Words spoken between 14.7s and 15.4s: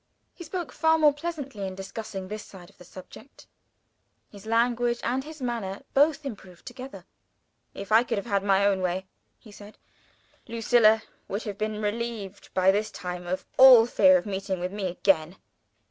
me again.